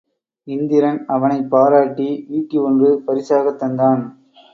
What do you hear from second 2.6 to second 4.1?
ஒன்று பரிசாகத் தந்தான்.